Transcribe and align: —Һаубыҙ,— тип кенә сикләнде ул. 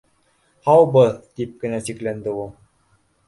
—Һаубыҙ,— 0.69 1.11
тип 1.41 1.53
кенә 1.65 1.81
сикләнде 1.89 2.35
ул. 2.45 2.49